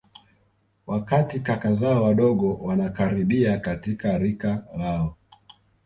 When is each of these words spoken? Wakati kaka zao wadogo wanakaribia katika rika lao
Wakati 0.87 1.39
kaka 1.39 1.73
zao 1.73 2.03
wadogo 2.03 2.53
wanakaribia 2.53 3.57
katika 3.59 4.17
rika 4.17 4.63
lao 4.77 5.15